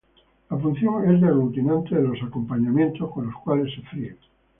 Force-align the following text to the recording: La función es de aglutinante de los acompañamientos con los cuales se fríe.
La 0.49 0.57
función 0.57 1.07
es 1.13 1.21
de 1.21 1.27
aglutinante 1.27 1.93
de 1.93 2.01
los 2.01 2.19
acompañamientos 2.23 3.11
con 3.13 3.27
los 3.27 3.35
cuales 3.35 3.71
se 3.75 3.81
fríe. 3.83 4.17